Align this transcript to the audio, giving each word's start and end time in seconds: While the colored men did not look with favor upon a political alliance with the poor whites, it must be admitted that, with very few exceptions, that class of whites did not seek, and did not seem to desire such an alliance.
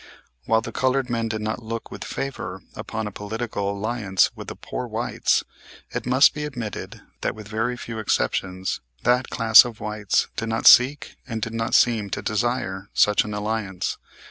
While 0.45 0.61
the 0.61 0.71
colored 0.71 1.11
men 1.11 1.27
did 1.27 1.41
not 1.41 1.61
look 1.61 1.91
with 1.91 2.03
favor 2.03 2.63
upon 2.73 3.05
a 3.05 3.11
political 3.11 3.69
alliance 3.69 4.31
with 4.35 4.47
the 4.47 4.55
poor 4.55 4.87
whites, 4.87 5.43
it 5.91 6.07
must 6.07 6.33
be 6.33 6.43
admitted 6.43 7.01
that, 7.21 7.35
with 7.35 7.47
very 7.47 7.77
few 7.77 7.99
exceptions, 7.99 8.81
that 9.03 9.29
class 9.29 9.63
of 9.63 9.79
whites 9.79 10.27
did 10.37 10.49
not 10.49 10.65
seek, 10.65 11.17
and 11.27 11.39
did 11.39 11.53
not 11.53 11.75
seem 11.75 12.09
to 12.09 12.23
desire 12.23 12.89
such 12.95 13.23
an 13.25 13.35
alliance. 13.35 13.99